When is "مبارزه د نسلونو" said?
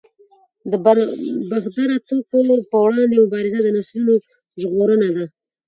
3.23-4.13